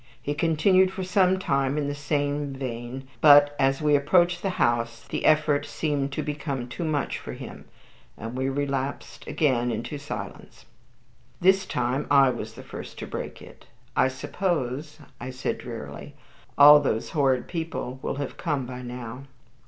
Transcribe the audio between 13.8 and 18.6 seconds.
"I suppose," I said, drearily, "all those horrid people will have